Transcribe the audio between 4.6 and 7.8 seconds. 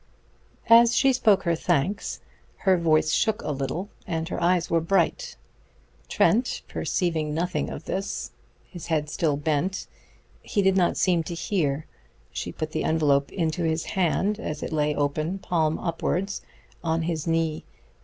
were bright. Trent perceived nothing